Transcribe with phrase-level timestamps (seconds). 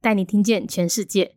[0.00, 1.32] 带你听见全世界。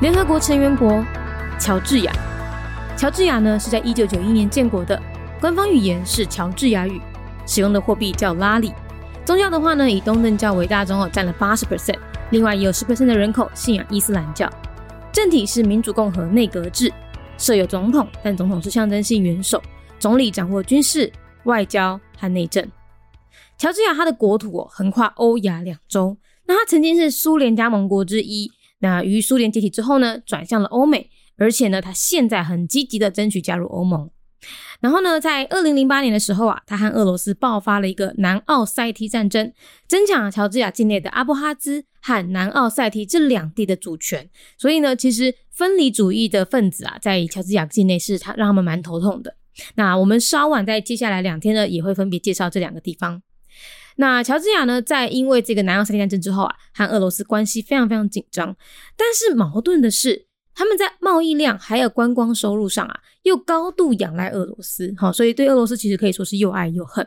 [0.00, 1.04] 联合国成员国
[1.60, 2.12] 乔治亚，
[2.96, 5.00] 乔治亚呢是在一九九一年建国的，
[5.40, 7.00] 官方语言是乔治亚语，
[7.46, 8.72] 使用的货币叫拉里。
[9.24, 11.98] 宗教的话呢，以东正教为大宗哦，占了八十 percent，
[12.30, 14.50] 另外也有十 percent 的人口信仰伊斯兰教。
[15.12, 16.92] 政体是民主共和内阁制，
[17.38, 19.62] 设有总统，但总统是象征性元首。
[20.02, 21.12] 总理掌握军事、
[21.44, 22.68] 外交和内政。
[23.56, 28.50] 乔治亚它的国土横跨欧亚两洲，那它曾经是苏联加盟国之一。
[28.80, 34.10] 那于苏联解体之后呢，转向了欧美，而且呢，它现在很积极的争取加入欧盟。
[34.80, 39.52] 然后呢，在二零零八年的时候啊，它和俄罗斯爆发了一个南奥塞梯战争，
[39.86, 44.28] 争抢了乔治亚境内的阿布哈兹和南奥塞梯这两地的主权。
[44.58, 49.36] 所以呢，其实分离主义的分子啊，在乔治亚境内是他让他们蛮头痛的。
[49.74, 53.22] 那我们稍晚在接下来两天呢，也会分别介绍这两个地方。
[53.96, 58.56] 那乔治亚呢，在因为这个南奥塞梯战争之后啊，和俄罗斯关系非常非常紧张。
[58.96, 64.94] 但是矛盾的是，他们在贸易量还有观光收入上啊，又高度仰赖俄罗斯。
[64.96, 67.06] 好，所以对俄罗斯其实可以说是又爱又恨。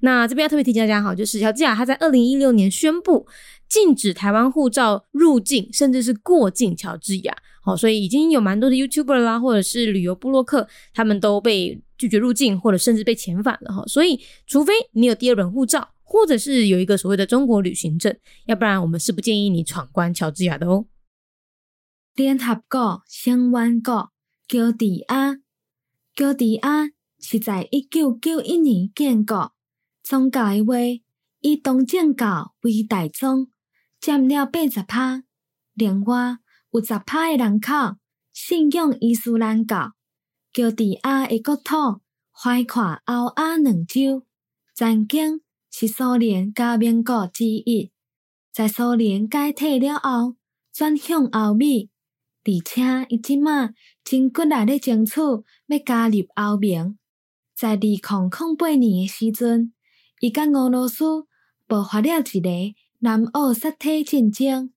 [0.00, 3.26] 那这边要特别提醒大家，好，就是乔治亚他在二零一六年宣布
[3.68, 7.36] 禁止台湾护照入境，甚至是过境乔治亚。
[7.60, 13.84] 好，所以已经有蛮多的 YouTuber 啦，或者是旅游部落客，他们都被拒绝入境，或者甚至被遣返了哈。
[13.86, 18.16] 所以，除非你有第二本护照，或者是有一个所谓的中国旅行证，
[18.46, 20.86] 要不然我们是不建议你闯关乔治亚的哦。
[22.14, 24.10] 联合国相关国
[24.48, 25.36] 乔治亚，
[26.14, 29.52] 乔治亚是在一九九一年建国，
[30.02, 30.74] 宗教的话
[31.40, 33.48] 以东正教为大宗，
[34.00, 35.22] 占了八十趴，
[35.74, 36.38] 另外。
[36.70, 37.70] 有十派的人口
[38.32, 39.93] 信仰伊斯兰教，
[40.54, 42.00] 乔治亚诶国土
[42.30, 44.22] 怀跨欧亚两洲，
[44.72, 47.90] 曾经是苏联加盟国之一，
[48.52, 50.36] 在苏联解体了后，
[50.72, 51.88] 转向欧美，
[52.44, 53.70] 而且伊即马
[54.04, 56.96] 真骨力咧争取要加入欧盟。
[57.56, 59.72] 在二零零八年诶时阵，
[60.20, 61.26] 伊甲俄罗斯
[61.66, 62.48] 爆发了一个
[63.00, 64.70] 南欧沙体战争。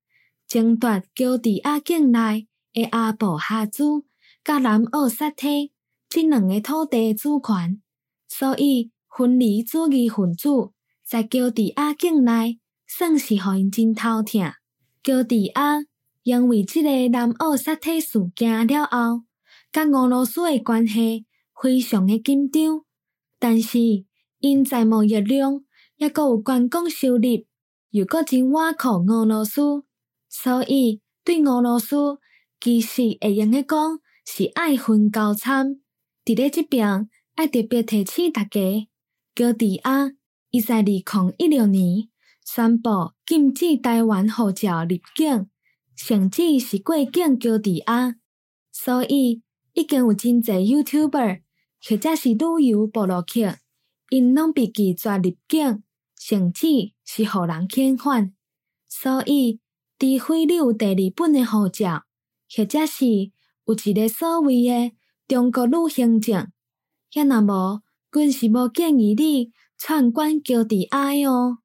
[0.48, 3.84] 争夺乔治亚境内诶阿布哈兹
[4.48, 5.74] 甲南奥塞梯
[6.08, 7.82] 这两个土地主权，
[8.30, 10.72] 所以分离主义分子
[11.04, 12.58] 在乔治亚境内
[12.88, 14.54] 算是互因真头疼。
[15.04, 15.80] 乔治亚
[16.24, 19.24] 因为这个南奥塞梯事件了后，
[19.74, 21.26] 甲俄罗斯的关系
[21.62, 22.86] 非常的紧张，
[23.38, 23.78] 但是
[24.40, 25.66] 因债务业量
[25.98, 27.46] 抑阁有观光收入，
[27.90, 29.84] 又阁真挖靠俄罗斯。
[30.30, 31.98] 所以，对俄罗斯
[32.62, 34.00] 其实会用个讲
[34.30, 35.80] 是爱恨交参。
[36.26, 38.60] 伫咧即边，爱特别提醒大家，
[39.34, 40.12] 乔治亚
[40.52, 41.02] 伊在二零
[41.38, 42.10] 一六年
[42.46, 45.48] 宣布禁止台湾护照入境，
[45.96, 48.18] 甚至是过境乔治亚。
[48.70, 49.42] 所以，
[49.74, 51.42] 已经有真侪 YouTuber
[51.82, 53.58] 或者是旅游部落客，
[54.10, 55.84] 因拢被拒绝入境，
[56.20, 56.68] 甚至
[57.06, 58.34] 是互人遣返。
[58.90, 59.62] 所以，
[59.98, 62.04] 除非你有第二本的护照，
[62.54, 63.06] 或者是
[63.67, 64.93] 有一个所谓的
[65.29, 66.51] 中国旅行证，
[67.13, 71.59] 也若无，阮是无建议你参观乔治亚哦。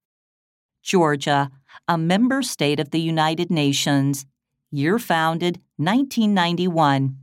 [0.84, 1.50] Georgia,
[1.86, 4.24] a member state of the United Nations,
[4.72, 7.16] year founded 1991.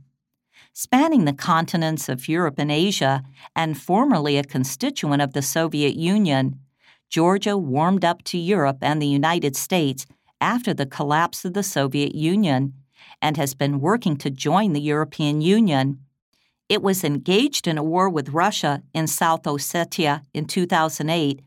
[0.73, 3.23] Spanning the continents of Europe and Asia,
[3.55, 6.59] and formerly a constituent of the Soviet Union,
[7.09, 10.05] Georgia warmed up to Europe and the United States
[10.39, 12.73] after the collapse of the Soviet Union
[13.22, 16.00] and has been working to join the European Union.
[16.68, 21.40] It was engaged in a war with Russia in South Ossetia in 2008,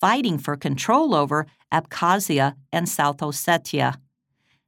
[0.00, 3.96] fighting for control over Abkhazia and South Ossetia.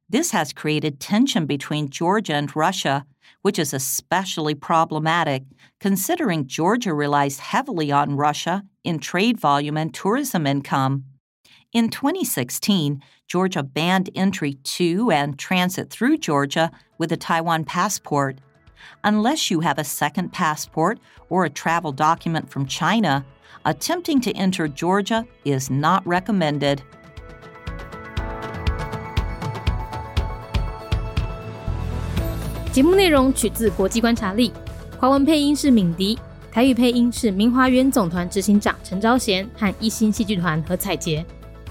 [0.09, 3.05] This has created tension between Georgia and Russia,
[3.43, 5.43] which is especially problematic
[5.81, 11.05] considering Georgia relies heavily on Russia in trade volume and tourism income.
[11.75, 18.39] In 2016, Georgia banned entry to and transit through Georgia with a Taiwan passport.
[19.03, 21.01] Unless you have a second passport
[21.31, 23.27] or a travel document from China,
[23.65, 26.81] attempting to enter Georgia is not recommended.